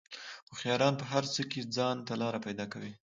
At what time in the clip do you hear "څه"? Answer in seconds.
1.33-1.41